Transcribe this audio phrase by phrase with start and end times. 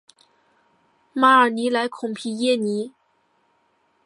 [1.13, 2.91] 马尔尼莱孔皮耶尼。